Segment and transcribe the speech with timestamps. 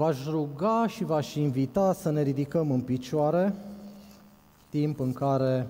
[0.00, 3.54] V-aș ruga și v-aș invita să ne ridicăm în picioare,
[4.68, 5.66] timp în care,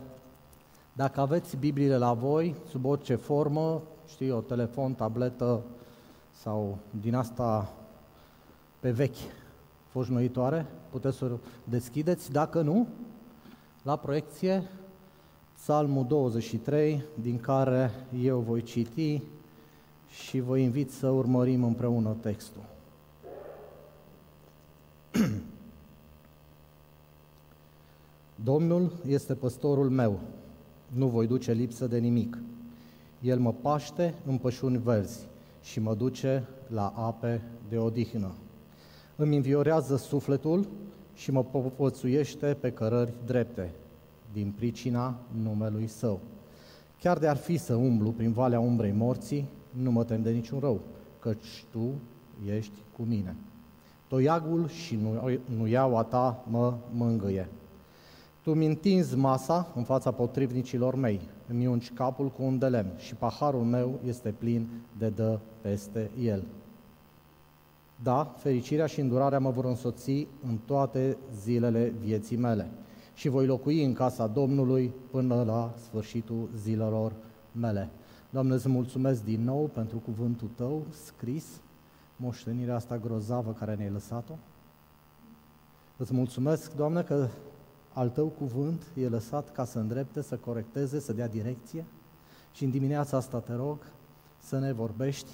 [0.92, 5.60] dacă aveți Bibliile la voi, sub orice formă, știu eu, telefon, tabletă
[6.30, 7.72] sau din asta
[8.80, 9.16] pe vechi,
[9.88, 12.86] foșnuitoare, puteți să o deschideți, dacă nu,
[13.82, 14.62] la proiecție,
[15.54, 17.90] Psalmul 23, din care
[18.22, 19.22] eu voi citi
[20.08, 22.69] și vă invit să urmărim împreună textul.
[28.44, 30.20] Domnul este păstorul meu,
[30.86, 32.38] nu voi duce lipsă de nimic.
[33.20, 35.26] El mă paște în pășuni verzi
[35.62, 38.34] și mă duce la ape de odihnă.
[39.16, 40.68] Îmi înviorează sufletul
[41.14, 43.70] și mă povățuiește pe cărări drepte,
[44.32, 46.20] din pricina numelui Său.
[47.00, 50.58] Chiar de ar fi să umblu prin valea umbrei morții, nu mă tem de niciun
[50.58, 50.80] rău,
[51.18, 51.92] căci Tu
[52.46, 53.36] ești cu mine.
[54.10, 54.98] Toiagul și
[55.56, 57.48] nuiaua Ta mă mângâie.
[58.42, 62.92] Tu mi întinzi masa în fața potrivnicilor mei, îmi ungi capul cu un de lemn
[62.96, 64.68] și paharul meu este plin
[64.98, 66.44] de dă peste el.
[68.02, 72.70] Da, fericirea și îndurarea mă vor însoți în toate zilele vieții mele
[73.14, 77.12] și voi locui în casa Domnului până la sfârșitul zilelor
[77.52, 77.90] mele.
[78.30, 81.60] Doamne, îți mulțumesc din nou pentru cuvântul Tău scris,
[82.20, 84.34] moștenirea asta grozavă care ne-ai lăsat-o.
[85.96, 87.28] Îți mulțumesc, Doamne, că
[87.92, 91.84] al Tău cuvânt e lăsat ca să îndrepte, să corecteze, să dea direcție
[92.52, 93.78] și în dimineața asta te rog
[94.38, 95.30] să ne vorbești,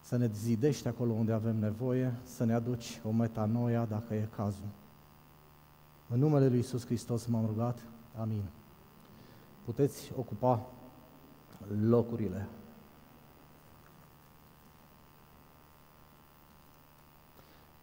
[0.00, 4.68] să ne zidești acolo unde avem nevoie, să ne aduci o metanoia dacă e cazul.
[6.08, 7.78] În numele Lui Iisus Hristos m-am rugat.
[8.20, 8.42] Amin.
[9.64, 10.66] Puteți ocupa
[11.80, 12.48] locurile.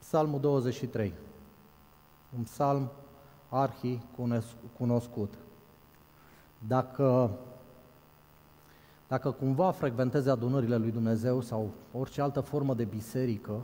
[0.06, 1.14] Psalmul 23.
[2.38, 2.92] Un psalm
[3.50, 4.00] arhi
[4.78, 5.34] cunoscut.
[6.68, 7.32] Dacă,
[9.08, 13.62] dacă cumva frecventezi adunările lui Dumnezeu sau orice altă formă de biserică,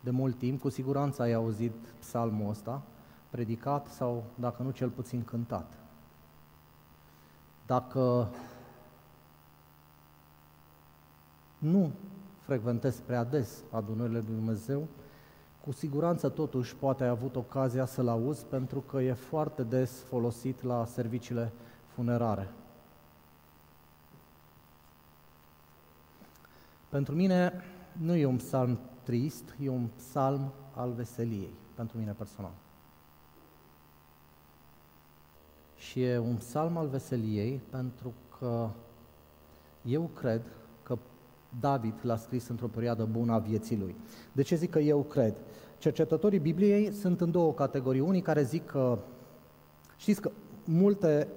[0.00, 2.82] de mult timp, cu siguranță ai auzit psalmul ăsta,
[3.30, 5.72] predicat sau, dacă nu, cel puțin cântat.
[7.66, 8.28] Dacă
[11.58, 11.90] nu
[12.40, 14.88] frecventezi prea des adunările lui Dumnezeu,
[15.66, 20.62] cu siguranță totuși poate ai avut ocazia să-l auzi pentru că e foarte des folosit
[20.62, 21.52] la serviciile
[21.86, 22.48] funerare.
[26.88, 27.52] Pentru mine
[27.92, 32.52] nu e un psalm trist, e un psalm al veseliei, pentru mine personal.
[35.76, 38.68] Și e un psalm al veseliei pentru că
[39.82, 40.65] eu cred că
[41.60, 43.96] David l-a scris într-o perioadă bună a vieții lui.
[44.32, 45.36] De ce zic că eu cred?
[45.78, 48.00] Cercetătorii Bibliei sunt în două categorii.
[48.00, 48.98] Unii care zic că,
[49.96, 50.30] știți că
[50.64, 51.28] multe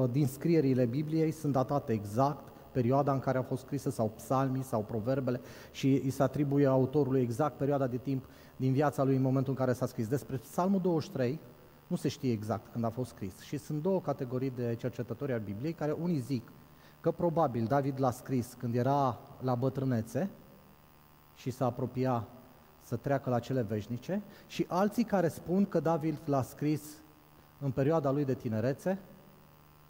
[0.00, 4.62] uh, din scrierile Bibliei sunt datate exact, perioada în care au fost scrise sau psalmii
[4.62, 5.40] sau proverbele
[5.70, 8.24] și îi se atribuie autorului exact perioada de timp
[8.56, 10.08] din viața lui în momentul în care s-a scris.
[10.08, 11.40] Despre Psalmul 23
[11.86, 15.40] nu se știe exact când a fost scris și sunt două categorii de cercetători al
[15.44, 16.52] Bibliei care unii zic
[17.00, 20.30] că probabil David l-a scris când era la bătrânețe
[21.36, 22.24] și s-a apropia
[22.82, 26.82] să treacă la cele veșnice și alții care spun că David l-a scris
[27.60, 28.98] în perioada lui de tinerețe,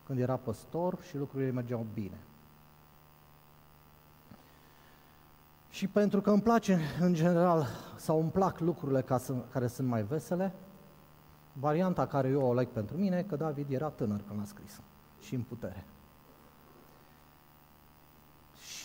[0.07, 2.19] când era păstor și lucrurile mergeau bine.
[5.71, 7.67] Și pentru că îmi place, în general,
[7.97, 10.53] sau îmi plac lucrurile ca să, care sunt mai vesele,
[11.53, 14.81] varianta care eu o aleg pentru mine e că David era tânăr când l-a scris
[15.21, 15.85] și în putere.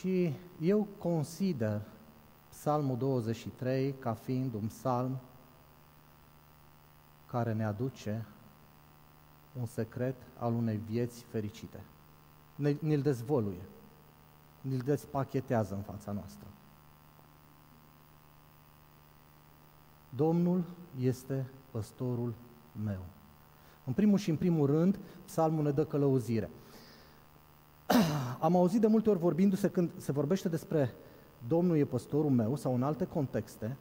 [0.03, 1.81] Și eu consider
[2.49, 5.17] Psalmul 23 ca fiind un psalm
[7.27, 8.25] care ne aduce
[9.59, 11.83] un secret al unei vieți fericite.
[12.55, 13.61] Ne, ne-l dezvoluie,
[14.61, 16.47] ne-l despachetează în fața noastră.
[20.09, 20.63] Domnul
[20.99, 22.33] este păstorul
[22.83, 23.05] meu.
[23.85, 26.49] În primul și în primul rând, psalmul ne dă călăuzire.
[28.39, 30.93] Am auzit de multe ori vorbindu-se când se vorbește despre
[31.47, 33.77] Domnul e păstorul meu sau în alte contexte,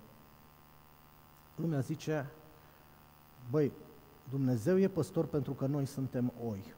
[1.56, 2.30] lumea zice,
[3.50, 3.72] băi,
[4.30, 6.74] Dumnezeu e păstor pentru că noi suntem oi.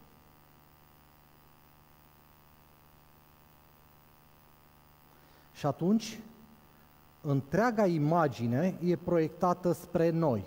[5.52, 6.20] Și atunci,
[7.20, 10.44] întreaga imagine e proiectată spre noi.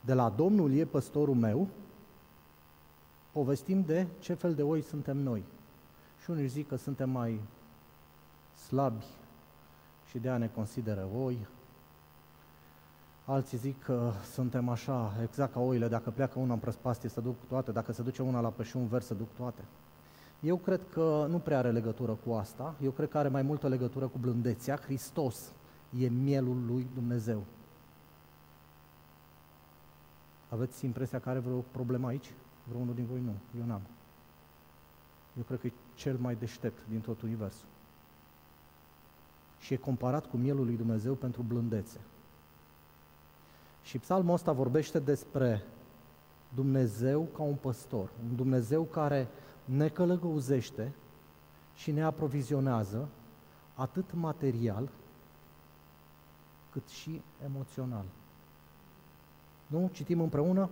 [0.00, 1.68] De la Domnul e păstorul meu,
[3.32, 5.44] povestim de ce fel de oi suntem noi.
[6.24, 7.40] Și unii zic că suntem mai
[8.66, 9.04] slabi
[10.08, 11.46] și de a ne consideră oi.
[13.24, 17.34] Alții zic că suntem așa, exact ca oile, dacă pleacă una în prăspastie să duc
[17.48, 19.60] toate, dacă se duce una la pășun vers să duc toate.
[20.40, 23.68] Eu cred că nu prea are legătură cu asta, eu cred că are mai multă
[23.68, 24.76] legătură cu blândețea.
[24.76, 25.52] Hristos
[25.98, 27.44] e mielul lui Dumnezeu.
[30.48, 32.32] Aveți impresia că are vreo problemă aici?
[32.68, 33.82] Vreunul din voi nu, eu n-am.
[35.36, 37.66] Eu cred că e cel mai deștept din tot universul.
[39.60, 42.00] Și e comparat cu mielul lui Dumnezeu pentru blândețe.
[43.82, 45.62] Și psalmul ăsta vorbește despre
[46.54, 49.28] Dumnezeu ca un păstor, un Dumnezeu care
[49.64, 50.92] ne călăgăuzește
[51.74, 53.08] și ne aprovizionează
[53.74, 54.88] atât material
[56.72, 58.04] cât și emoțional.
[59.66, 59.90] Nu?
[59.92, 60.70] Citim împreună?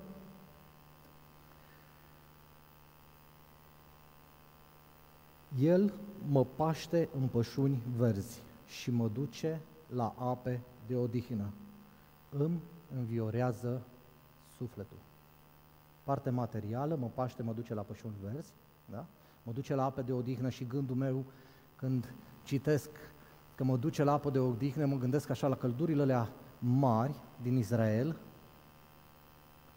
[5.61, 5.93] El
[6.29, 9.61] mă paște în pășuni verzi și mă duce
[9.95, 11.53] la ape de odihnă.
[12.31, 12.61] Îmi
[12.97, 13.83] înviorează
[14.57, 14.97] sufletul.
[16.05, 18.53] Parte materială, mă paște, mă duce la pășuni verzi,
[18.91, 19.05] da?
[19.43, 21.25] mă duce la ape de odihnă și gândul meu,
[21.77, 22.15] când
[22.45, 22.91] citesc
[23.55, 26.29] că mă duce la apă de odihnă, mă gândesc așa la căldurile alea
[26.59, 28.17] mari din Israel,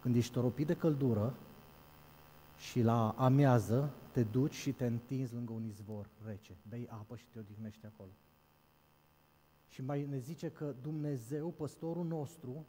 [0.02, 1.34] când ești toropit de căldură
[2.58, 7.26] și la amiază te duci și te întinzi lângă un izvor rece, bei apă și
[7.32, 8.10] te odihnești acolo.
[9.68, 12.66] Și mai ne zice că Dumnezeu, păstorul nostru,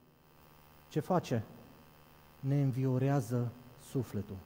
[0.88, 1.44] ce face?
[2.40, 4.36] Ne înviorează sufletul.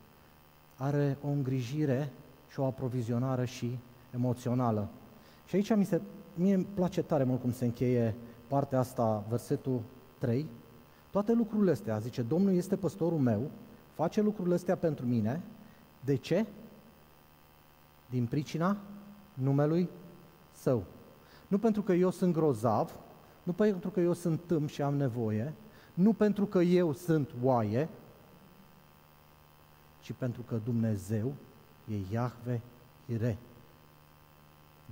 [0.77, 2.13] Are o îngrijire
[2.51, 3.79] și o aprovizionare și
[4.15, 4.89] emoțională.
[5.47, 6.01] Și aici mi se,
[6.35, 8.15] mie îmi place tare mult cum se încheie
[8.47, 9.83] partea asta, versetul
[10.19, 10.47] 3.
[11.11, 13.51] Toate lucrurile astea, zice, Domnul este păstorul meu,
[13.95, 15.43] face lucrurile astea pentru mine.
[16.05, 16.47] De ce?
[18.11, 18.77] Din pricina
[19.35, 19.89] numelui
[20.53, 20.85] său.
[21.49, 22.93] Nu pentru că eu sunt grozav,
[23.43, 25.55] nu pentru că eu sunt tâm și am nevoie,
[25.95, 27.89] nu pentru că eu sunt oaie,
[30.01, 31.35] ci pentru că Dumnezeu
[31.89, 32.61] e Iahve
[33.07, 33.39] Ire.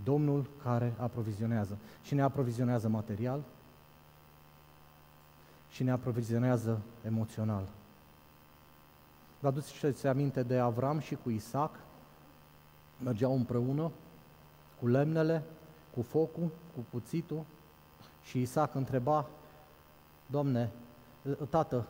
[0.05, 1.79] Domnul care aprovizionează.
[2.03, 3.43] Și ne aprovizionează material
[5.71, 7.69] și ne aprovizionează emoțional.
[9.41, 11.71] Vă aduceți aminte de Avram și cu Isaac?
[13.03, 13.91] Mergeau împreună
[14.81, 15.43] cu lemnele,
[15.95, 17.45] cu focul, cu cuțitul
[18.23, 19.27] și Isaac întreba,
[20.27, 20.71] Doamne,
[21.49, 21.87] Tată,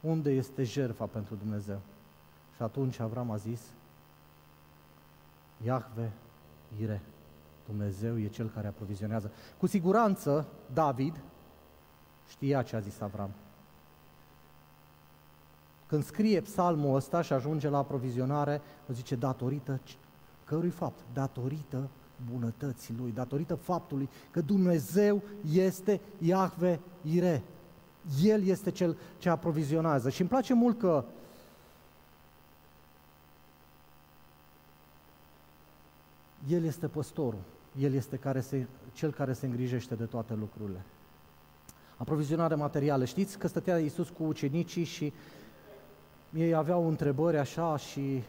[0.00, 1.80] unde este jertfa pentru Dumnezeu?
[2.56, 3.60] Și atunci Avram a zis,
[5.64, 6.12] Iahve
[6.80, 7.02] Ire,
[7.66, 9.30] Dumnezeu e Cel care aprovizionează.
[9.58, 11.20] Cu siguranță, David
[12.28, 13.30] știa ce a zis Avram.
[15.86, 19.80] Când scrie psalmul ăsta și ajunge la aprovizionare, o zice datorită
[20.44, 20.98] cărui fapt?
[21.12, 21.88] Datorită
[22.32, 27.42] bunătății Lui, datorită faptului că Dumnezeu este Iahve Ire.
[28.22, 30.10] El este cel ce aprovizionează.
[30.10, 31.04] Și îmi place mult că
[36.48, 37.42] El este păstorul.
[37.78, 40.80] El este care se, cel care se îngrijește de toate lucrurile.
[41.96, 43.04] Aprovizionare materială.
[43.04, 45.12] Știți că stătea Iisus cu ucenicii și
[46.34, 48.22] ei aveau întrebări așa și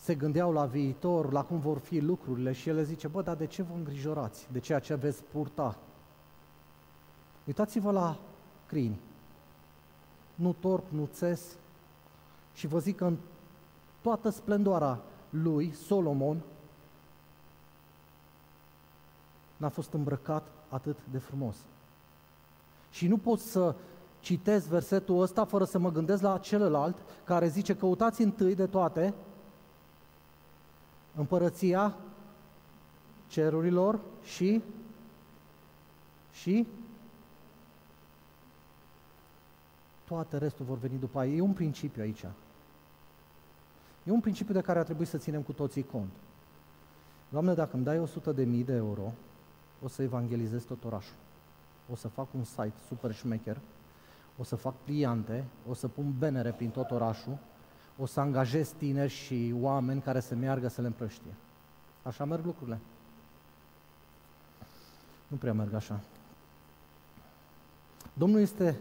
[0.00, 3.36] se gândeau la viitor, la cum vor fi lucrurile și el le zice, bă, dar
[3.36, 5.76] de ce vă îngrijorați de ceea ce veți purta?
[7.44, 8.18] Uitați-vă la
[8.66, 9.00] crini.
[10.34, 11.56] Nu torp, nu țes.
[12.54, 13.16] Și vă zic că în
[14.00, 15.00] toată splendoarea
[15.30, 16.42] lui, Solomon,
[19.56, 21.56] n-a fost îmbrăcat atât de frumos.
[22.90, 23.74] Și nu pot să
[24.20, 29.14] citesc versetul ăsta fără să mă gândesc la celălalt care zice căutați întâi de toate
[31.18, 31.94] împărăția
[33.28, 34.62] cerurilor și
[36.32, 36.66] și
[40.04, 41.34] toate restul vor veni după aia.
[41.34, 42.24] E un principiu aici.
[44.04, 46.10] E un principiu de care ar trebui să ținem cu toții cont.
[47.28, 49.12] Doamne, dacă îmi dai 100 de mii de euro,
[49.82, 51.16] o să evangelizez tot orașul.
[51.90, 53.60] O să fac un site super șmecher,
[54.38, 57.38] o să fac pliante, o să pun benere prin tot orașul,
[58.00, 61.34] o să angajez tineri și oameni care să meargă să le împrăștie.
[62.02, 62.78] Așa merg lucrurile.
[65.26, 66.00] Nu prea merg așa.
[68.12, 68.78] Domnul este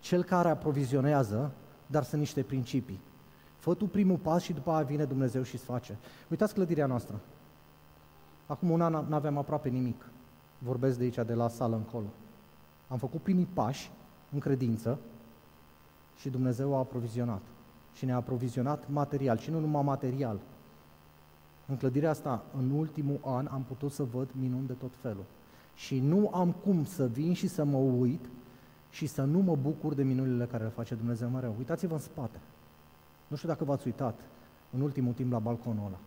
[0.00, 1.50] cel care aprovizionează,
[1.86, 3.00] dar sunt niște principii.
[3.58, 5.96] Fă tu primul pas și după aia vine Dumnezeu și îți face.
[6.28, 7.20] Uitați clădirea noastră.
[8.46, 10.06] Acum un an nu aveam aproape nimic.
[10.58, 12.06] Vorbesc de aici, de la sală încolo.
[12.88, 13.90] Am făcut primii pași
[14.32, 14.98] în credință
[16.16, 17.42] și Dumnezeu a aprovizionat.
[17.98, 20.38] Și ne-a aprovizionat material, și nu numai material.
[21.66, 25.24] În clădirea asta, în ultimul an, am putut să văd minuni de tot felul.
[25.74, 28.28] Și nu am cum să vin și să mă uit
[28.90, 31.54] și să nu mă bucur de minunile care le face Dumnezeu mereu.
[31.58, 32.40] Uitați-vă în spate.
[33.26, 34.20] Nu știu dacă v-ați uitat
[34.70, 35.98] în ultimul timp la balconul ăla.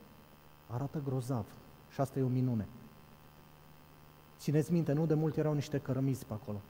[0.67, 1.45] Arată grozav
[1.89, 2.67] și asta e o minune.
[4.38, 6.62] Țineți minte, nu de mult erau niște cărămizi pe acolo.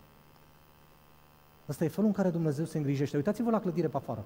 [1.66, 3.16] Asta e felul în care Dumnezeu se îngrijește.
[3.16, 4.26] Uitați-vă la clădire pe afară.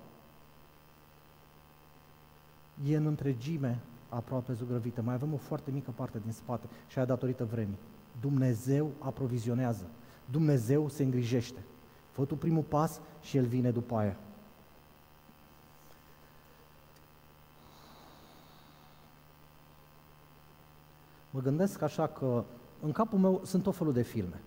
[2.83, 3.79] E în întregime
[4.09, 5.01] aproape zugrăvită.
[5.01, 7.77] Mai avem o foarte mică parte din spate și aia datorită vremii.
[8.19, 9.85] Dumnezeu aprovizionează.
[10.31, 11.59] Dumnezeu se îngrijește.
[12.11, 14.17] Fă tu primul pas și El vine după aia.
[21.29, 22.43] Mă gândesc așa că
[22.81, 24.41] în capul meu sunt tot felul de filme.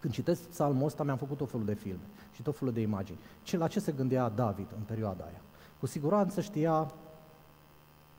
[0.00, 3.18] Când citesc psalmul ăsta, mi-am făcut tot felul de filme și tot felul de imagini.
[3.42, 5.40] Ce, la ce se gândea David în perioada aia?
[5.80, 6.92] Cu siguranță știa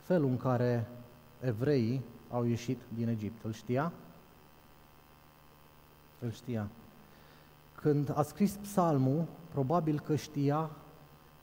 [0.08, 0.88] felul în care
[1.40, 3.44] evreii au ieșit din Egipt.
[3.44, 3.92] Îl știa?
[6.20, 6.68] Îl știa.
[7.76, 10.70] Când a scris psalmul, probabil că știa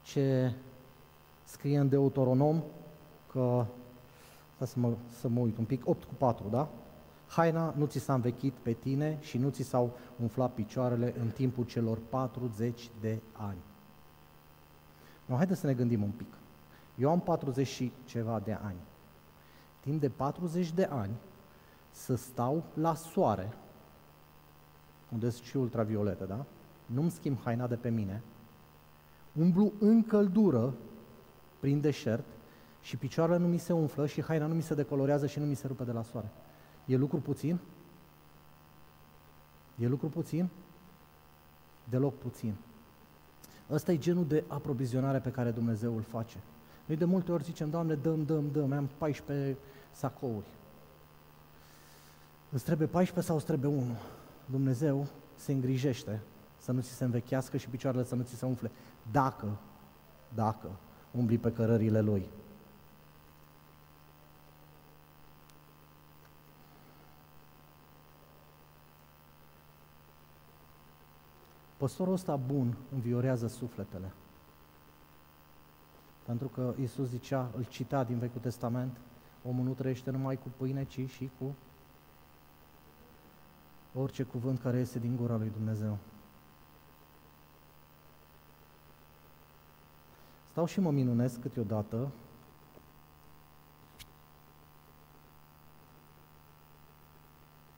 [0.03, 0.53] ce
[1.45, 2.63] scrie în Deuteronom,
[3.33, 3.65] că,
[4.59, 6.69] să mă, să mă uit un pic, 8 cu 4, da?
[7.29, 11.65] Haina nu ți s-a învechit pe tine și nu ți s-au umflat picioarele în timpul
[11.65, 13.59] celor 40 de ani.
[15.27, 16.27] Nu, haideți să ne gândim un pic.
[16.99, 18.79] Eu am 40 și ceva de ani.
[19.81, 21.15] Timp de 40 de ani
[21.91, 23.53] să stau la soare,
[25.13, 26.45] unde sunt și ultravioletă, da?
[26.87, 28.23] Nu-mi schimb haina de pe mine,
[29.33, 30.75] umblu în căldură
[31.61, 32.25] prin deșert
[32.83, 35.55] și picioarele nu mi se umflă și haina nu mi se decolorează și nu mi
[35.55, 36.31] se rupe de la soare.
[36.87, 37.59] E lucru puțin?
[39.79, 40.49] E lucru puțin?
[41.85, 42.55] Deloc puțin.
[43.71, 46.37] Ăsta e genul de aprovizionare pe care Dumnezeu îl face.
[46.85, 49.57] Noi de multe ori zicem, Doamne, dăm, dăm, dăm, am 14
[49.93, 50.47] sacouri.
[52.51, 53.97] Îți trebuie 14 sau îți trebuie 1?
[54.51, 56.21] Dumnezeu se îngrijește
[56.59, 58.71] să nu ți se învechească și picioarele să nu ți se umfle.
[59.13, 59.57] Dacă,
[60.35, 60.71] dacă
[61.11, 62.27] umbli pe cărările Lui.
[71.77, 74.13] Păstorul ăsta bun înviorează sufletele.
[76.25, 78.97] Pentru că Iisus zicea, îl cita din Vechiul Testament,
[79.45, 81.55] omul nu trăiește numai cu pâine, ci și cu
[83.95, 85.99] orice cuvânt care iese din gura lui Dumnezeu.
[90.51, 92.09] Stau și mă minunesc câteodată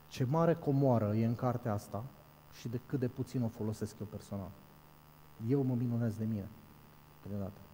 [0.08, 2.04] ce mare comoară e în cartea asta
[2.52, 4.50] și de cât de puțin o folosesc eu personal.
[5.48, 6.48] Eu mă minunez de mine
[7.22, 7.65] câteodată.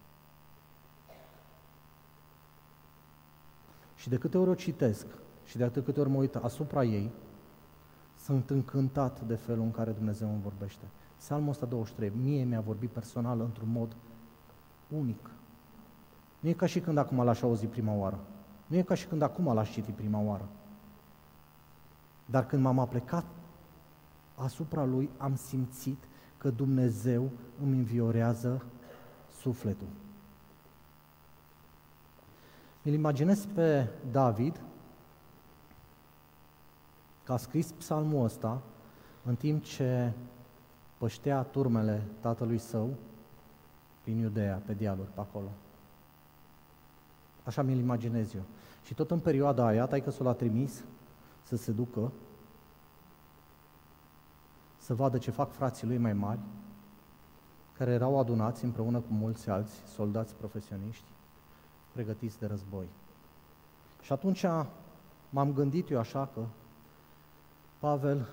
[4.03, 5.05] Și de câte ori o citesc
[5.43, 7.11] și de atât câte ori mă uit asupra ei,
[8.17, 10.85] sunt încântat de felul în care Dumnezeu îmi vorbește.
[11.17, 13.95] Psalmul 123, mie mi-a vorbit personal într-un mod
[14.87, 15.29] unic.
[16.39, 18.19] Nu e ca și când acum l-aș auzi prima oară.
[18.67, 20.47] Nu e ca și când acum l-aș citi prima oară.
[22.25, 23.25] Dar când m-am aplecat
[24.35, 26.03] asupra lui, am simțit
[26.37, 27.29] că Dumnezeu
[27.61, 28.63] îmi înviorează
[29.39, 29.87] sufletul.
[32.83, 34.61] Îl imaginez pe David
[37.23, 38.61] că a scris psalmul ăsta
[39.23, 40.11] în timp ce
[40.97, 42.93] păștea turmele tatălui său
[44.01, 45.47] prin Iudea, pe dialuri, pe acolo.
[47.43, 48.43] Așa mi-l imaginez eu.
[48.83, 50.83] Și tot în perioada aia, că s-o l-a trimis
[51.43, 52.11] să se ducă,
[54.77, 56.39] să vadă ce fac frații lui mai mari,
[57.77, 61.12] care erau adunați împreună cu mulți alți soldați profesioniști,
[61.93, 62.85] pregătiți de război.
[64.01, 64.45] Și atunci
[65.29, 66.41] m-am gândit eu așa că
[67.79, 68.29] Pavel,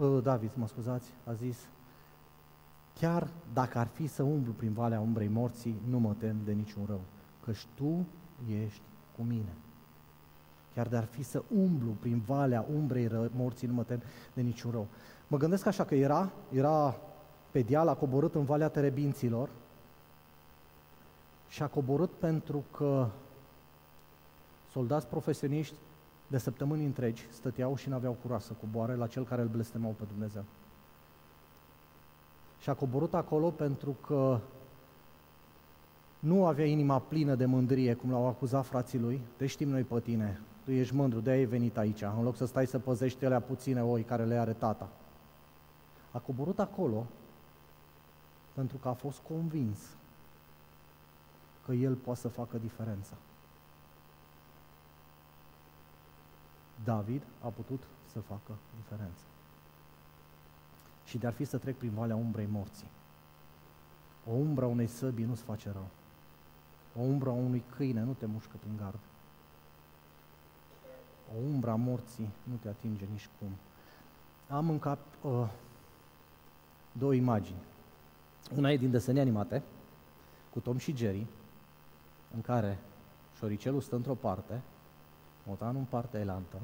[0.00, 1.68] ă, David, mă scuzați, a zis,
[2.94, 6.84] chiar dacă ar fi să umblu prin valea umbrei morții, nu mă tem de niciun
[6.86, 7.00] rău,
[7.44, 8.06] căci Tu
[8.64, 8.80] ești
[9.16, 9.52] cu mine.
[10.74, 14.02] Chiar de ar fi să umblu prin valea umbrei morții, nu mă tem
[14.34, 14.86] de niciun rău.
[15.28, 16.96] Mă gândesc așa că era, era
[17.50, 19.48] pe deal, a coborât în Valea Terebinților
[21.48, 23.08] și a coborât pentru că
[24.70, 25.74] soldați profesioniști
[26.26, 30.04] de săptămâni întregi stăteau și n-aveau curaj să coboare la cel care îl blestemau pe
[30.04, 30.44] Dumnezeu.
[32.60, 34.40] Și a coborât acolo pentru că
[36.18, 40.00] nu avea inima plină de mândrie, cum l-au acuzat frații lui, te știm noi pe
[40.00, 43.40] tine, tu ești mândru, de-aia ai venit aici, în loc să stai să păzești alea
[43.40, 44.88] puține oi care le are tata.
[46.10, 47.06] A coborât acolo
[48.54, 49.78] pentru că a fost convins
[51.68, 53.16] că el poate să facă diferența.
[56.84, 57.82] David a putut
[58.12, 59.22] să facă diferența.
[61.04, 62.88] și de-ar fi să trec prin valea umbrei morții.
[64.30, 65.88] O umbra unei săbii nu-ți face rău.
[66.96, 68.98] O umbra unui câine nu te mușcă prin gard.
[71.34, 73.48] O umbra morții nu te atinge nici cum.
[74.56, 75.48] Am în cap uh,
[76.92, 77.62] două imagini.
[78.56, 79.62] Una e din desene animate,
[80.52, 81.26] cu Tom și Jerry,
[82.34, 82.78] în care
[83.36, 84.60] șoricelul stă într-o parte,
[85.46, 86.58] motanul în partea elantă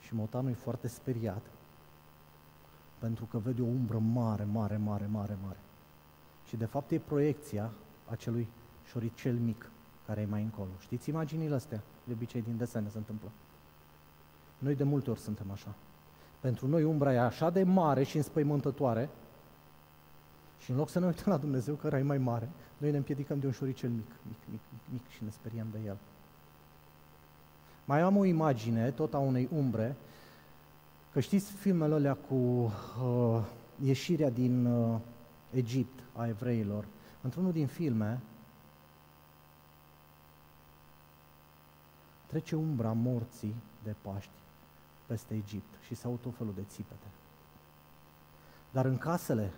[0.00, 1.42] și motanul e foarte speriat
[2.98, 5.58] pentru că vede o umbră mare, mare, mare, mare, mare.
[6.46, 7.70] Și de fapt e proiecția
[8.10, 8.48] acelui
[8.90, 9.70] șoricel mic
[10.06, 10.70] care e mai încolo.
[10.78, 11.82] Știți imaginile astea?
[12.04, 13.28] De obicei din desene se întâmplă.
[14.58, 15.74] Noi de multe ori suntem așa.
[16.40, 19.08] Pentru noi umbra e așa de mare și înspăimântătoare
[20.58, 23.38] și în loc să ne uităm la Dumnezeu care e mai mare, noi ne împiedicăm
[23.38, 24.60] de un șoricel mic, mic, mic,
[24.92, 25.96] mic și ne speriem de el.
[27.84, 29.96] Mai am o imagine, tot a unei umbre,
[31.12, 33.42] că știți filmele alea cu uh,
[33.82, 35.00] ieșirea din uh,
[35.50, 36.84] Egipt a evreilor.
[37.20, 38.20] Într-unul din filme
[42.26, 44.30] trece umbra morții de Paști
[45.06, 47.06] peste Egipt și se au tot felul de țipete.
[48.70, 49.52] Dar în casele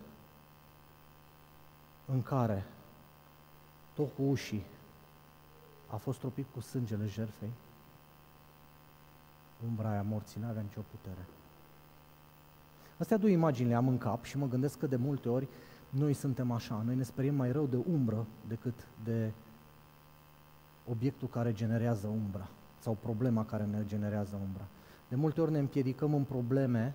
[2.13, 2.65] în care
[3.95, 4.65] tocul ușii
[5.91, 7.51] a fost tropit cu sângele jerfei,
[9.69, 11.27] umbra aia morții n-avea nicio putere.
[12.99, 15.49] Astea două imagini le am în cap și mă gândesc că de multe ori
[15.91, 19.33] noi suntem așa, noi ne speriem mai rău de umbră decât de
[20.91, 22.49] obiectul care generează umbra
[22.79, 24.65] sau problema care ne generează umbra.
[25.09, 26.95] De multe ori ne împiedicăm în probleme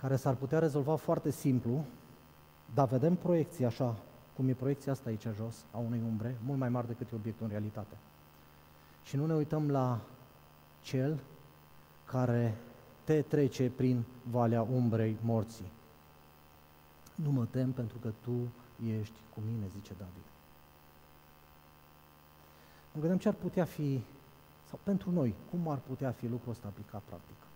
[0.00, 1.84] care s-ar putea rezolva foarte simplu,
[2.74, 3.96] dar vedem proiecții așa,
[4.36, 7.44] cum e proiecția asta aici jos, a unei umbre, mult mai mari decât e obiectul
[7.44, 7.96] în realitate.
[9.02, 10.00] Și nu ne uităm la
[10.82, 11.18] cel
[12.04, 12.56] care
[13.04, 15.70] te trece prin valea umbrei morții.
[17.14, 18.52] Nu mă tem pentru că tu
[19.00, 20.26] ești cu mine, zice David.
[22.92, 24.00] Mă gândeam ce ar putea fi,
[24.68, 27.47] sau pentru noi, cum ar putea fi lucrul ăsta aplicat practic.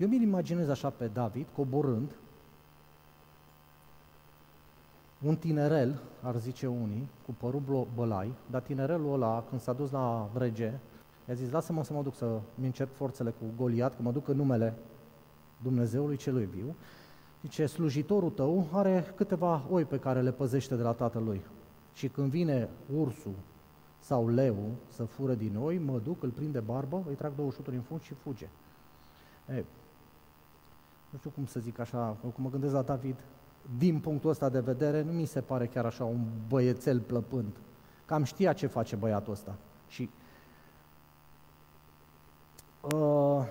[0.00, 2.16] Eu mi-l imaginez așa pe David, coborând,
[5.24, 10.28] un tinerel, ar zice unii, cu părul bălai, dar tinerelul ăla, când s-a dus la
[10.34, 10.72] rege,
[11.28, 14.28] i-a zis, lasă-mă să mă duc să mi încerc forțele cu Goliat, că mă duc
[14.28, 14.74] în numele
[15.62, 16.74] Dumnezeului celui viu.
[17.42, 21.40] Zice, slujitorul tău are câteva oi pe care le păzește de la tatălui.
[21.94, 23.34] Și când vine ursul
[23.98, 24.56] sau leu
[24.88, 27.82] să fură din oi, mă duc, îl prind de barbă, îi trag două șuturi în
[27.82, 28.48] fund și fuge.
[29.48, 29.64] E,
[31.10, 33.16] nu știu cum să zic așa, cum mă gândesc la David,
[33.78, 37.56] din punctul ăsta de vedere, nu mi se pare chiar așa un băiețel plăpând.
[38.04, 39.54] Cam știa ce face băiatul ăsta.
[39.88, 40.10] Și
[42.94, 43.46] uh,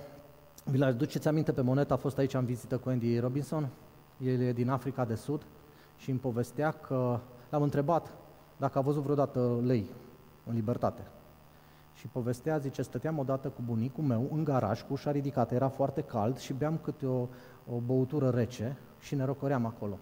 [0.64, 3.68] vi l duceți aminte pe monetă, a fost aici în vizită cu Andy Robinson,
[4.24, 5.42] el e din Africa de Sud
[5.96, 7.18] și îmi povestea că
[7.50, 8.12] l-am întrebat
[8.56, 9.90] dacă a văzut vreodată lei
[10.46, 11.02] în libertate.
[12.00, 16.02] Și povestea, zice, stăteam odată cu bunicul meu în garaj cu ușa ridicată, era foarte
[16.02, 17.26] cald și beam câte o,
[17.72, 19.98] o băutură rece și ne răcoream acolo.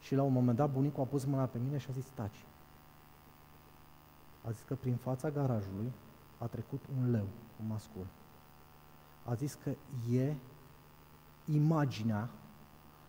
[0.00, 2.44] Și la un moment dat bunicul a pus mâna pe mine și a zis, taci.
[4.46, 5.92] A zis că prin fața garajului
[6.38, 7.26] a trecut un leu,
[7.60, 8.06] un mascul.
[9.24, 9.70] A zis că
[10.12, 10.34] e
[11.52, 12.28] imaginea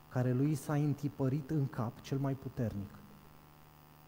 [0.09, 2.89] care lui s-a întipărit în cap cel mai puternic.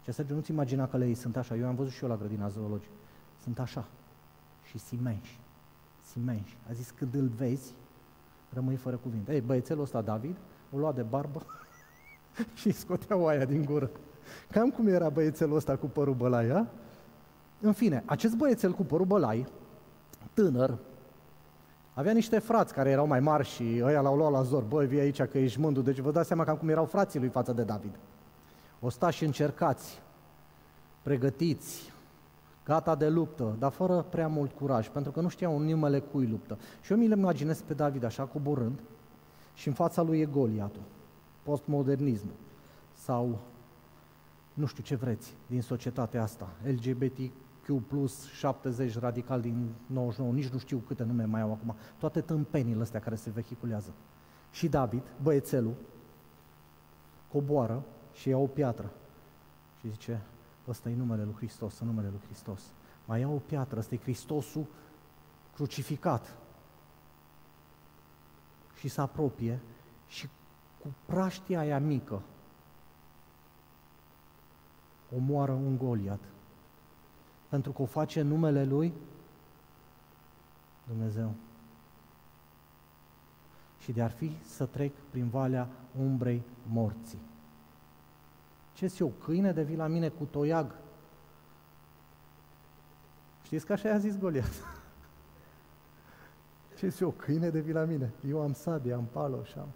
[0.02, 1.56] Și Sergiu, nu-ți imagina că lei sunt așa.
[1.56, 2.92] Eu am văzut și eu la grădina zoologică.
[3.42, 3.84] Sunt așa.
[4.62, 5.38] Și simenși.
[6.12, 6.56] Simenși.
[6.68, 7.72] A zis, când îl vezi,
[8.52, 9.34] rămâi fără cuvinte.
[9.34, 10.36] Ei, băiețelul ăsta, David,
[10.72, 11.46] o lua de barbă
[12.60, 13.90] și scotea oaia din gură.
[14.50, 16.66] Cam cum era băiețelul ăsta cu părul bălai, a?
[17.60, 19.46] În fine, acest băiețel cu părul bălai,
[20.34, 20.78] tânăr,
[21.94, 24.62] avea niște frați care erau mai mari și ăia l-au luat la zor.
[24.62, 25.82] Băi, vii aici că ești mândru.
[25.82, 27.98] Deci vă dați seama cam cum erau frații lui față de David.
[28.80, 30.02] O sta și încercați,
[31.02, 31.92] pregătiți,
[32.70, 36.26] gata de luptă, dar fără prea mult curaj, pentru că nu știau în numele cui
[36.26, 36.58] luptă.
[36.80, 38.80] Și eu mi-l imaginez pe David așa, coborând,
[39.54, 40.82] și în fața lui e Goliatul,
[41.42, 42.32] postmodernismul,
[42.92, 43.38] sau
[44.54, 50.58] nu știu ce vreți din societatea asta, LGBTQ plus 70 radical din 99, nici nu
[50.58, 53.90] știu câte nume mai au acum, toate tâmpenile astea care se vehiculează.
[54.50, 55.74] Și David, băiețelul,
[57.32, 58.90] coboară și ia o piatră
[59.80, 60.22] și zice,
[60.70, 62.62] ăsta e numele lui Hristos, în numele lui Hristos.
[63.04, 64.66] Mai ia o piatră, ăsta e Hristosul
[65.54, 66.36] crucificat.
[68.78, 69.60] Și se apropie
[70.08, 70.28] și
[70.82, 72.22] cu praștia aia mică
[75.16, 76.20] omoară un Goliat.
[77.48, 78.92] Pentru că o face în numele lui
[80.86, 81.34] Dumnezeu.
[83.80, 87.18] și de ar fi să trec prin valea umbrei morții.
[88.80, 90.74] Ce eu, câine de vii la mine cu toiag?
[93.42, 94.50] Știți că așa i-a zis Goliat.
[96.78, 98.12] Ce eu, câine de vii la mine?
[98.28, 99.68] Eu am sabie, am palo și am...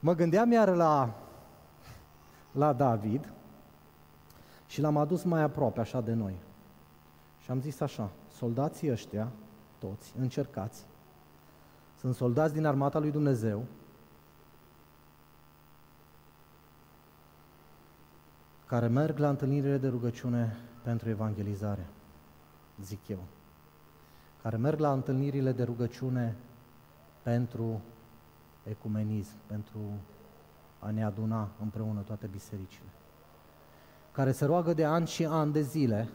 [0.00, 1.14] Mă gândeam iar la,
[2.52, 3.32] la David
[4.66, 6.34] și l-am adus mai aproape, așa de noi.
[7.42, 9.28] Și am zis așa, soldații ăștia,
[9.78, 10.84] toți, încercați,
[11.98, 13.64] sunt soldați din armata lui Dumnezeu,
[18.66, 21.86] care merg la întâlnirile de rugăciune pentru evangelizare,
[22.82, 23.18] zic eu,
[24.42, 26.36] care merg la întâlnirile de rugăciune
[27.22, 27.80] pentru
[28.62, 29.78] ecumenism, pentru
[30.78, 32.88] a ne aduna împreună toate bisericile,
[34.12, 36.08] care se roagă de ani și ani de zile.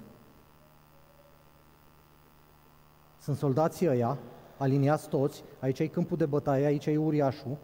[3.19, 4.17] Sunt soldații ăia,
[4.57, 7.57] aliniați toți, aici e câmpul de bătaie, aici e uriașul,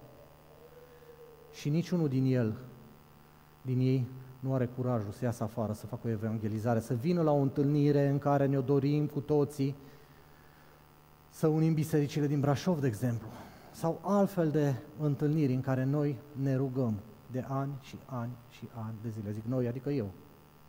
[1.53, 2.57] și niciunul din el,
[3.61, 4.07] din ei,
[4.39, 8.07] nu are curajul să iasă afară, să facă o evangelizare, să vină la o întâlnire
[8.07, 9.75] în care ne-o dorim cu toții,
[11.29, 13.27] să unim bisericile din Brașov, de exemplu,
[13.71, 16.93] sau altfel de întâlniri în care noi ne rugăm
[17.31, 19.31] de ani și ani și ani de zile.
[19.31, 20.09] Zic noi, adică eu.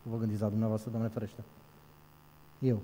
[0.03, 1.45] Vă gândiți la dumneavoastră, Doamne ferește.
[2.59, 2.81] Eu.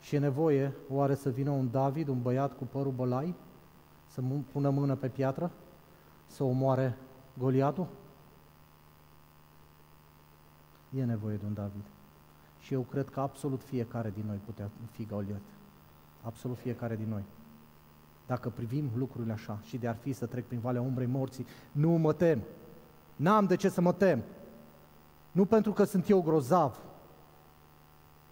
[0.00, 3.34] Și e nevoie oare să vină un David, un băiat cu părul bălai,
[4.06, 5.50] să pună mână pe piatră,
[6.26, 6.96] să omoare
[7.38, 7.86] Goliatul?
[10.96, 11.84] E nevoie de un David.
[12.60, 15.40] Și eu cred că absolut fiecare din noi putea fi Goliat.
[16.22, 17.22] Absolut fiecare din noi.
[18.26, 21.90] Dacă privim lucrurile așa și de ar fi să trec prin Valea Umbrei Morții, nu
[21.90, 22.42] mă tem.
[23.16, 24.22] N-am de ce să mă tem.
[25.32, 26.78] Nu pentru că sunt eu grozav,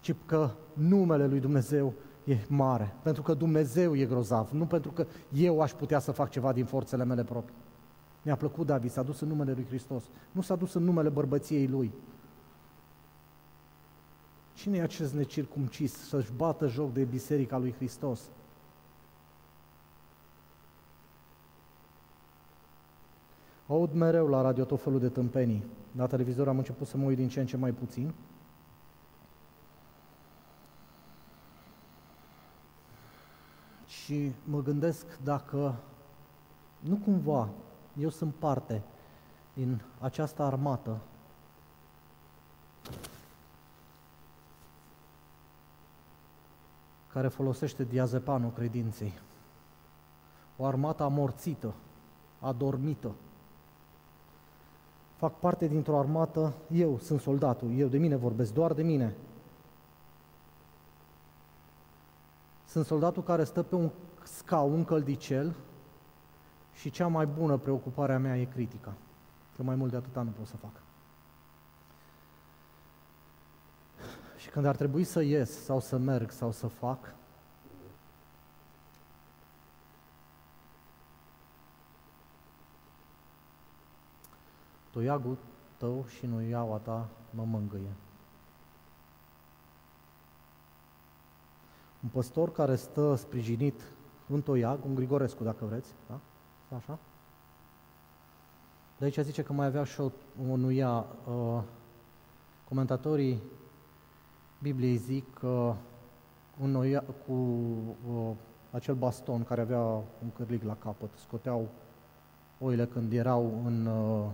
[0.00, 1.92] ci că numele lui Dumnezeu
[2.24, 2.94] e mare.
[3.02, 6.64] Pentru că Dumnezeu e grozav, nu pentru că eu aș putea să fac ceva din
[6.64, 7.56] forțele mele proprii.
[8.26, 10.04] Mi-a plăcut David, s-a dus în numele lui Hristos.
[10.32, 11.92] Nu s-a dus în numele bărbăției lui.
[14.54, 18.20] Cine e acest necircumcis să-și bată joc de biserica lui Hristos?
[23.66, 25.64] Aud mereu la radio tot felul de tâmpenii.
[25.96, 28.12] La televizor am început să mă uit din ce în ce mai puțin.
[33.86, 35.74] Și mă gândesc dacă
[36.80, 37.48] nu cumva
[37.98, 38.82] eu sunt parte
[39.52, 40.98] din această armată
[47.12, 49.12] care folosește diazepanul credinței.
[50.56, 51.74] O armată amorțită,
[52.40, 53.10] adormită.
[55.16, 59.14] Fac parte dintr-o armată, eu sunt soldatul, eu de mine vorbesc, doar de mine.
[62.66, 63.90] Sunt soldatul care stă pe un
[64.22, 65.54] scaun, un căldicel,
[66.76, 68.92] și cea mai bună preocupare a mea e critica.
[69.56, 70.70] Că mai mult de atâta nu pot să fac.
[74.36, 77.14] Și când ar trebui să ies sau să merg sau să fac,
[84.90, 85.36] toiagul
[85.76, 87.92] tău și nuiaua ta mă mângâie.
[92.02, 93.82] Un păstor care stă sprijinit
[94.28, 96.18] în toiag, un Grigorescu dacă vreți, da?
[96.74, 96.98] Așa?
[98.98, 100.10] De aici zice că mai avea și o,
[100.50, 101.06] o nuia.
[101.28, 101.62] Uh,
[102.68, 103.42] comentatorii
[104.62, 105.74] Bibliei zic că
[106.60, 108.30] un noia, cu uh,
[108.70, 109.82] acel baston care avea
[110.22, 111.68] un cârlig la capăt, scoteau
[112.60, 114.30] oile când erau în, uh,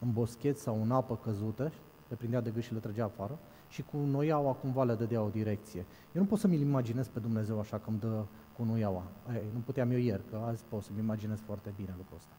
[0.00, 1.72] în boschet sau în apă căzută,
[2.08, 5.28] le prindea de gât și le trăgea afară, și cu noiaua cumva le dădea o
[5.28, 5.86] direcție.
[6.14, 8.24] Eu nu pot să mi-l imaginez pe Dumnezeu așa că îmi dă
[8.58, 9.02] cu nuiaua.
[9.34, 12.32] Ei, nu puteam eu ieri, că azi pot să-mi imaginez foarte bine lucrul ăsta.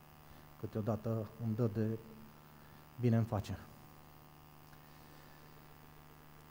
[0.59, 1.97] Câteodată îmi dă de
[2.99, 3.57] bine în face.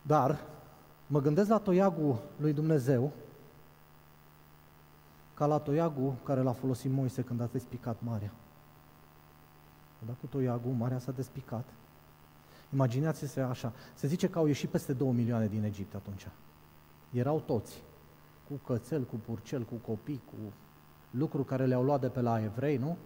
[0.03, 0.41] Dar
[1.07, 3.13] mă gândesc la toiagul lui Dumnezeu
[5.35, 8.33] ca la toiagul care l-a folosit Moise când a despicat marea.
[10.07, 11.65] Dar cu toiagul, marea s-a despicat.
[12.73, 13.73] Imaginați-se așa.
[13.95, 16.29] Se zice că au ieșit peste 2 milioane din Egipt atunci.
[17.13, 17.83] Erau toți
[18.49, 20.53] cu cățel, cu purcel, cu copii, cu
[21.11, 22.97] lucruri care le-au luat de pe la evrei, nu?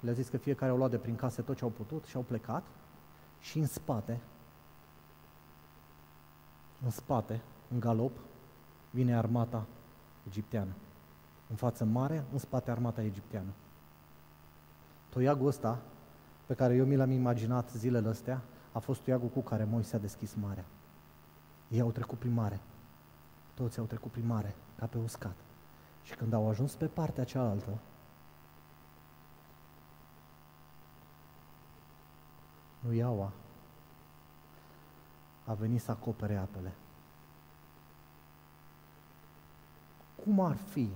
[0.00, 2.22] Le-a zis că fiecare au luat de prin case tot ce au putut și au
[2.22, 2.62] plecat.
[3.40, 4.20] Și în spate,
[6.84, 7.40] în spate,
[7.70, 8.18] în galop,
[8.90, 9.66] vine armata
[10.26, 10.72] egipteană.
[11.50, 13.50] În față mare, în spate armata egipteană.
[15.08, 15.78] Toiagul ăsta,
[16.46, 18.42] pe care eu mi l-am imaginat zilele astea,
[18.72, 20.64] a fost toiagul cu care Moise a deschis marea.
[21.68, 22.60] Ei au trecut prin mare
[23.54, 25.36] Toți au trecut prin mare, ca pe uscat.
[26.02, 27.78] Și când au ajuns pe partea cealaltă,
[32.80, 33.32] nu Iaua
[35.44, 36.72] a venit să acopere apele.
[40.24, 40.88] Cum ar fi?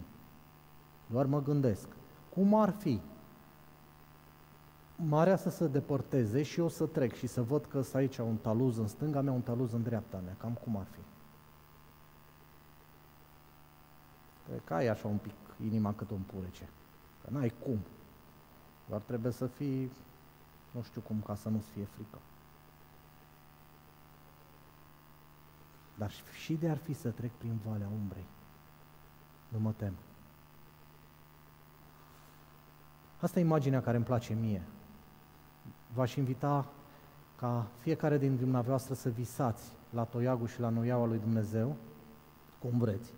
[1.11, 1.89] Doar mă gândesc.
[2.35, 3.01] Cum ar fi
[4.97, 8.37] marea să se depărteze și eu să trec și să văd că sunt aici un
[8.37, 10.37] taluz în stânga mea, un taluz în dreapta mea.
[10.39, 11.16] Cam cum ar fi?
[14.47, 16.69] Cred că ai așa un pic inima cât un purece.
[17.25, 17.79] Că n-ai cum.
[18.89, 19.91] Doar trebuie să fii,
[20.71, 22.19] nu știu cum, ca să nu-ți fie frică.
[25.99, 28.25] Dar și de ar fi să trec prin valea umbrei,
[29.49, 29.95] nu mă tem.
[33.21, 34.63] Asta e imaginea care îmi place mie.
[35.95, 36.67] V-aș invita
[37.37, 41.77] ca fiecare din dumneavoastră să visați la toiagul și la noiaua lui Dumnezeu,
[42.59, 43.13] cum vreți.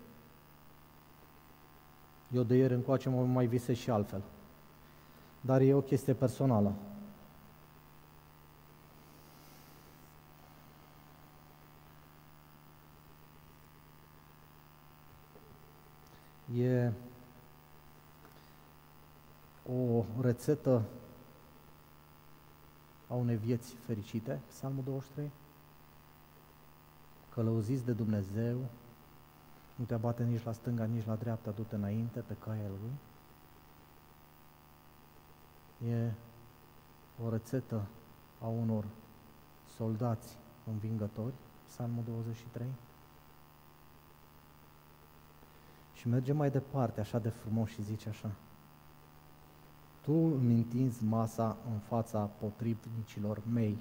[2.33, 4.23] Eu de ieri încoace mă mai visez și altfel.
[5.41, 6.75] Dar e o chestie personală.
[16.57, 16.93] E
[19.67, 20.83] o rețetă
[23.09, 25.31] a unei vieți fericite, Psalmul 23.
[27.35, 28.59] Călăuziți de Dumnezeu,
[29.79, 32.93] nu te abate nici la stânga, nici la dreapta, du-te înainte pe caia Lui.
[35.91, 36.13] E
[37.25, 37.87] o rețetă
[38.43, 38.85] a unor
[39.77, 40.37] soldați
[40.71, 41.33] învingători,
[41.67, 42.67] Psalmul 23.
[45.95, 48.31] Și merge mai departe, așa de frumos și zice așa.
[50.01, 53.79] Tu îmi întinzi masa în fața potrivnicilor mei.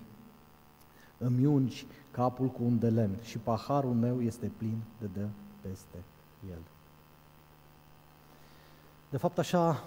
[1.18, 5.28] Îmi ungi capul cu un de lemn și paharul meu este plin de dă
[5.62, 6.04] peste
[6.50, 6.62] el.
[9.10, 9.84] De fapt, așa,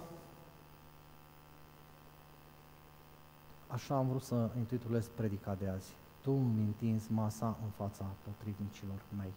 [3.67, 5.93] așa am vrut să intitulez predica de azi.
[6.21, 9.33] Tu îmi întinzi masa în fața potrivnicilor mei.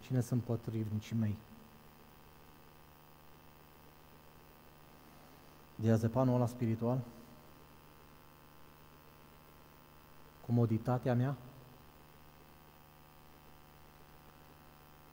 [0.00, 1.36] Cine sunt potrivnicii mei?
[5.74, 7.00] Diazepanul ăla spiritual?
[10.46, 11.36] Comoditatea mea?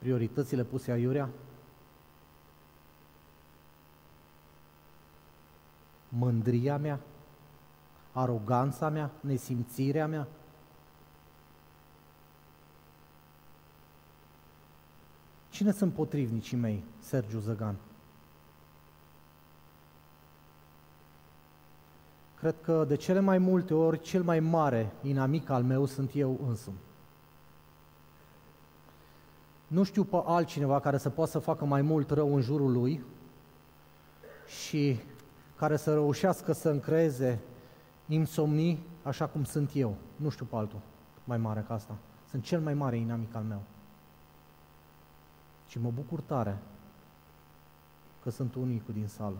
[0.00, 1.28] Prioritățile puse aiurea?
[6.08, 7.00] Mândria mea?
[8.12, 9.10] Aroganța mea?
[9.20, 10.28] Nesimțirea mea?
[15.50, 17.76] Cine sunt potrivnicii mei, Sergiu Zăgan?
[22.38, 26.40] Cred că de cele mai multe ori cel mai mare inamic al meu sunt eu
[26.46, 26.76] însumi.
[29.70, 33.04] Nu știu pe altcineva care să poată să facă mai mult rău în jurul lui
[34.46, 35.00] și
[35.56, 37.40] care să reușească să încreeze
[38.06, 39.94] insomnii așa cum sunt eu.
[40.16, 40.80] Nu știu pe altul
[41.24, 41.96] mai mare ca asta.
[42.30, 43.62] Sunt cel mai mare inamic al meu.
[45.66, 46.58] Și mă bucur tare
[48.22, 49.38] că sunt unicul din sală.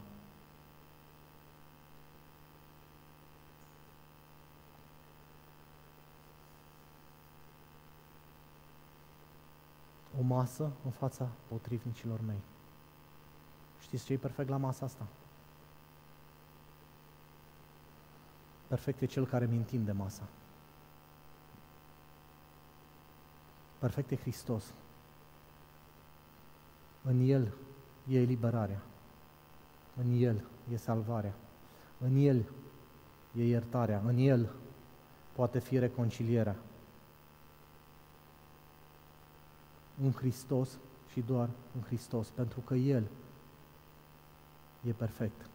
[10.18, 12.40] O masă în fața potrivnicilor mei.
[13.80, 15.06] Știți ce e perfect la masa asta?
[18.66, 20.22] Perfect e cel care mi întinde masa.
[23.78, 24.72] Perfect e Hristos.
[27.02, 27.52] În El
[28.08, 28.82] e eliberarea.
[29.96, 31.34] În El e salvarea.
[31.98, 32.44] În El
[33.36, 34.02] e iertarea.
[34.06, 34.50] În El
[35.32, 36.56] poate fi reconcilierea.
[40.02, 40.78] În Hristos
[41.12, 43.04] și doar în Hristos, pentru că El
[44.86, 45.48] e perfect.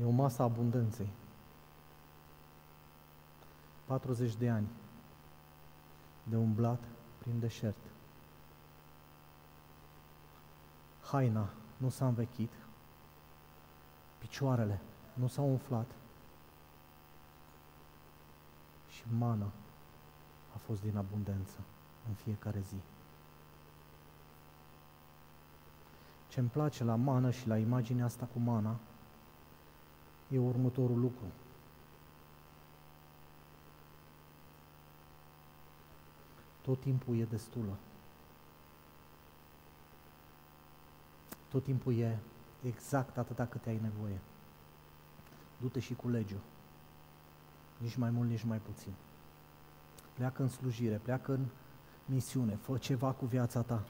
[0.00, 1.08] E o masă abundenței.
[3.84, 4.66] 40 de ani
[6.22, 6.80] de umblat
[7.18, 7.76] prin deșert.
[11.12, 12.50] Haina nu s-a învechit,
[14.18, 14.80] picioarele
[15.14, 15.86] nu s-au umflat
[18.88, 19.50] și mana
[20.54, 21.58] a fost din abundență
[22.08, 22.76] în fiecare zi.
[26.28, 28.76] Ce îmi place la mană și la imaginea asta cu mana
[30.28, 31.26] e următorul lucru.
[36.62, 37.76] tot timpul e destulă.
[41.52, 42.18] Tot timpul e
[42.66, 44.20] exact atâta cât ai nevoie.
[45.60, 46.34] Du-te și culege
[47.78, 48.92] Nici mai mult, nici mai puțin.
[50.14, 51.44] Pleacă în slujire, pleacă în
[52.04, 53.84] misiune, fă ceva cu viața ta.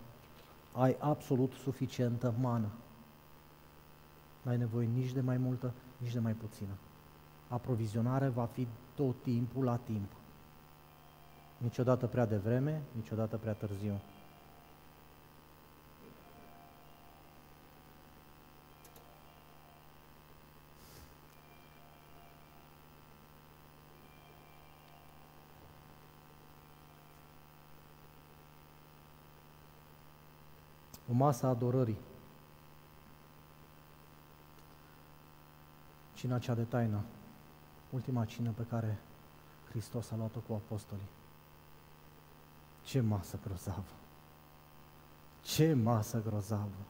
[0.73, 2.69] Ai absolut suficientă mană.
[4.43, 6.73] N-ai nevoie nici de mai multă, nici de mai puțină.
[7.49, 10.11] Aprovizionarea va fi tot timpul la timp.
[11.59, 14.01] Niciodată prea devreme, niciodată prea târziu.
[31.23, 31.99] O masă a adorării.
[36.15, 37.01] Cina cea de taină.
[37.91, 38.99] Ultima cină pe care
[39.69, 41.09] Hristos a luat-o cu apostolii.
[42.85, 43.93] Ce masă grozavă!
[45.43, 46.83] Ce masă grozavă!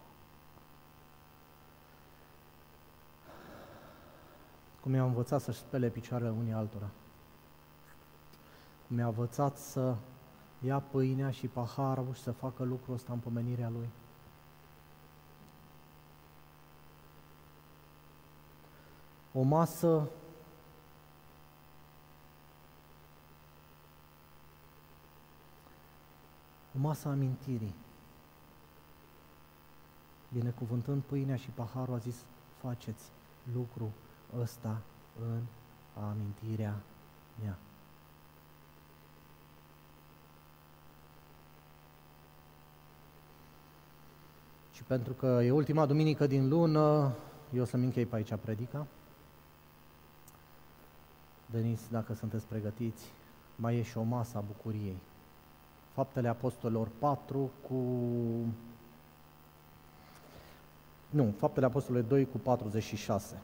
[4.80, 6.88] Cum i-a învățat să-și spele picioarele unii altora.
[8.86, 9.96] Cum i-a învățat să
[10.60, 13.88] ia pâinea și paharul și să facă lucrul ăsta în pomenirea lui.
[19.32, 20.08] O masă
[26.76, 27.74] o masă amintirii.
[30.32, 32.24] Binecuvântând pâinea și paharul, a zis,
[32.60, 33.04] faceți
[33.54, 33.92] lucru
[34.40, 34.80] ăsta
[35.20, 35.40] în
[36.10, 36.80] amintirea
[37.42, 37.58] mea.
[44.72, 47.14] Și pentru că e ultima duminică din lună,
[47.54, 48.86] eu o să-mi închei pe aici predica.
[51.52, 53.04] Denis, dacă sunteți pregătiți,
[53.56, 54.98] mai e și o masă a bucuriei.
[55.92, 57.74] Faptele Apostolilor 4 cu...
[61.10, 63.42] Nu, Faptele Apostolilor 2 cu 46.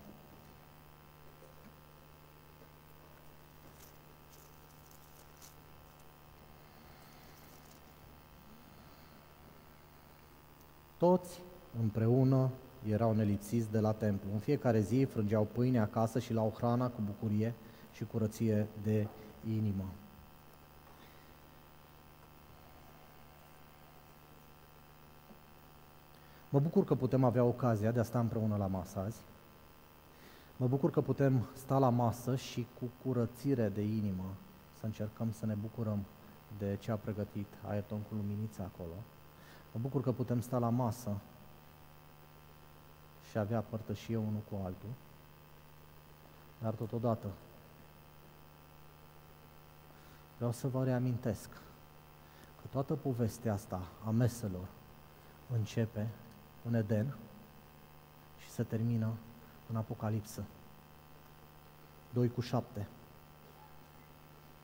[10.97, 11.41] Toți
[11.81, 12.51] împreună
[12.89, 14.29] erau nelipsiți de la templu.
[14.33, 17.55] În fiecare zi frângeau pâine acasă și luau hrana cu bucurie
[17.99, 19.07] și curăție de
[19.49, 19.85] inimă.
[26.49, 29.21] Mă bucur că putem avea ocazia de a sta împreună la masă azi.
[30.57, 34.35] Mă bucur că putem sta la masă și cu curățire de inimă
[34.79, 36.05] să încercăm să ne bucurăm
[36.59, 38.95] de ce a pregătit Ayrton cu luminița acolo.
[39.73, 41.11] Mă bucur că putem sta la masă
[43.31, 44.91] și avea părtășie unul cu altul,
[46.59, 47.27] dar totodată
[50.39, 51.51] vreau să vă reamintesc
[52.61, 54.67] că toată povestea asta a meselor
[55.53, 56.09] începe
[56.65, 57.17] în Eden
[58.39, 59.13] și se termină
[59.71, 60.45] în Apocalipsă.
[62.13, 62.87] 2 cu 7.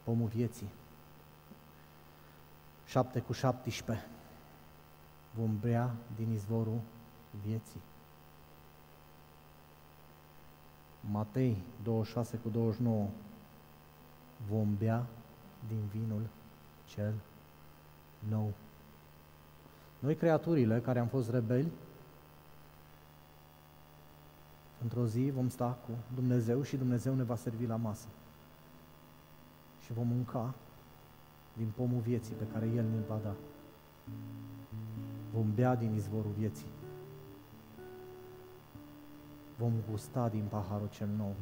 [0.04, 0.68] Pomul vieții.
[2.86, 4.06] 7 cu 17.
[5.34, 6.80] Vom bea din izvorul
[7.44, 7.80] vieții.
[11.10, 13.08] Matei 26 cu 29.
[14.48, 15.06] Vom bea
[15.68, 16.22] din vinul
[16.84, 17.14] cel
[18.28, 18.52] nou.
[19.98, 21.72] Noi, creaturile care am fost rebeli,
[24.82, 28.06] într-o zi vom sta cu Dumnezeu și Dumnezeu ne va servi la masă.
[29.84, 30.54] Și vom mânca
[31.56, 33.34] din pomul vieții pe care El ne va da.
[35.32, 36.66] Vom bea din izvorul vieții.
[39.58, 41.34] Vom gusta din paharul cel nou.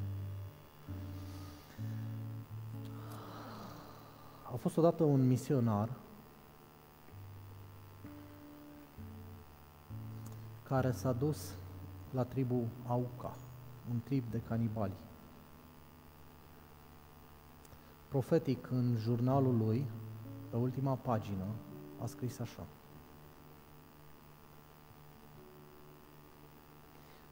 [4.52, 5.88] A fost odată un misionar
[10.62, 11.54] care s-a dus
[12.10, 13.36] la tribul Auca,
[13.90, 14.92] un trib de canibali.
[18.08, 19.84] Profetic, în jurnalul lui,
[20.50, 21.46] pe ultima pagină,
[22.02, 22.66] a scris așa.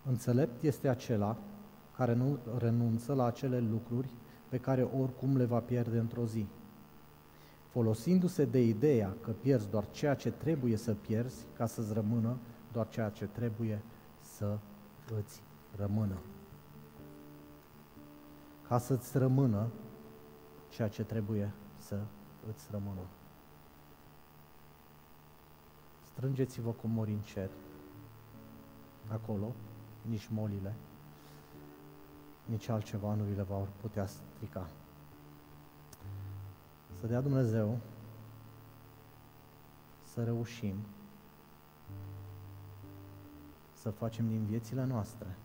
[0.06, 1.36] Înțelept este acela
[1.96, 4.08] care nu renunță la acele lucruri
[4.48, 6.46] pe care oricum le va pierde într-o zi,
[7.70, 12.36] folosindu-se de ideea că pierzi doar ceea ce trebuie să pierzi ca să-ți rămână
[12.72, 13.82] doar ceea ce trebuie
[14.20, 14.58] să
[15.18, 15.42] îți
[15.76, 16.18] rămână.
[18.68, 19.68] Ca să-ți rămână
[20.68, 22.00] ceea ce trebuie să
[22.48, 23.00] îți rămână.
[26.02, 27.50] Strângeți-vă cu mori în cer.
[29.08, 29.52] Acolo,
[30.02, 30.74] nici molile,
[32.44, 34.68] nici altceva nu vi le vor putea strica.
[37.00, 37.78] Să dea Dumnezeu
[40.02, 40.74] să reușim
[43.72, 45.36] să facem din viețile noastre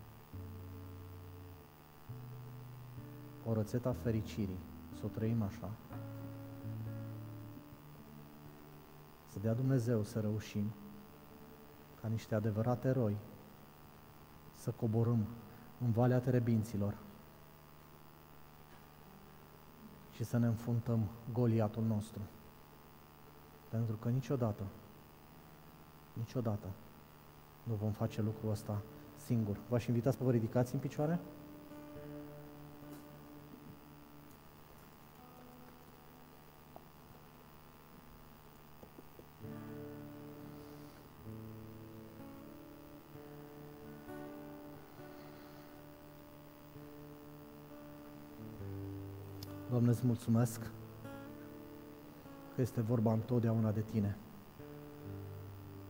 [3.45, 4.59] o rețetă a fericirii,
[4.99, 5.71] să o trăim așa.
[9.31, 10.71] Să dea Dumnezeu să reușim
[12.01, 13.17] ca niște adevărate eroi
[14.53, 15.25] să coborâm
[15.85, 17.04] în Valea Terebinților
[20.15, 20.99] și să ne înfuntăm
[21.33, 22.19] Goliatul nostru.
[23.69, 24.63] Pentru că niciodată,
[26.13, 26.67] niciodată
[27.63, 28.81] nu vom face lucrul ăsta
[29.25, 29.57] singur.
[29.69, 31.19] V-aș invita să vă ridicați în picioare?
[49.95, 50.59] Îți mulțumesc
[52.55, 54.17] că este vorba întotdeauna de Tine.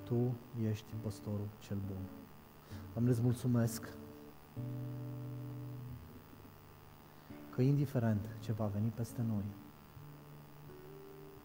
[0.03, 0.35] Tu
[0.69, 2.01] ești păstorul cel bun.
[2.93, 3.89] Doamne, îți mulțumesc
[7.49, 9.43] că indiferent ce va veni peste noi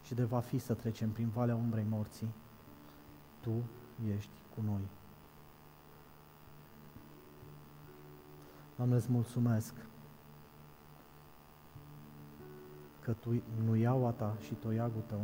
[0.02, 2.28] și de va fi să trecem prin valea umbrei morții,
[3.40, 3.62] Tu
[4.16, 4.88] ești cu noi.
[8.76, 9.74] Doamne, îți mulțumesc
[13.04, 15.20] că tu, nu iaua ta și toiagul tău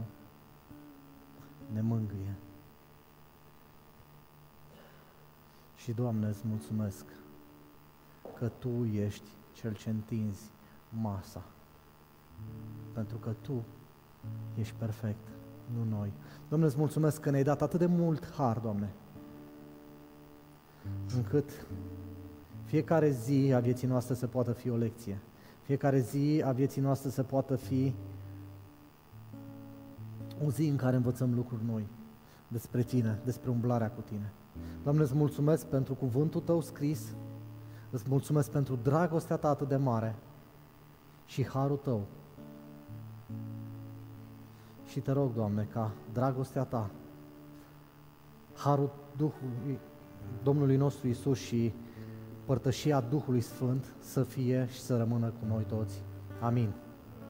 [1.72, 2.34] ne mângâie.
[5.76, 7.04] Și, Doamne, îți mulțumesc
[8.38, 10.42] că Tu ești Cel ce întinzi
[11.00, 11.42] masa.
[12.92, 13.64] Pentru că Tu
[14.58, 15.28] ești perfect,
[15.74, 16.12] nu noi.
[16.48, 18.92] Doamne, îți mulțumesc că ne-ai dat atât de mult har, Doamne,
[21.14, 21.66] încât
[22.64, 25.18] fiecare zi a vieții noastre să poată fi o lecție.
[25.66, 27.94] Fiecare zi a vieții noastre să poată fi
[30.44, 31.86] o zi în care învățăm lucruri noi
[32.48, 34.32] despre Tine, despre umblarea cu Tine.
[34.82, 37.14] Doamne, îți mulțumesc pentru cuvântul Tău scris,
[37.90, 40.14] îți mulțumesc pentru dragostea Ta atât de mare
[41.26, 42.06] și harul Tău.
[44.84, 46.90] Și te rog, Doamne, ca dragostea Ta,
[48.54, 49.78] harul Duhului,
[50.42, 51.72] Domnului nostru Isus și
[52.46, 56.02] părtășia Duhului Sfânt să fie și să rămână cu noi toți.
[56.40, 56.85] Amin.